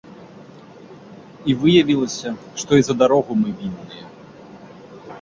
[1.53, 2.29] І выявілася,
[2.65, 4.05] што і за дарогу мы вінныя.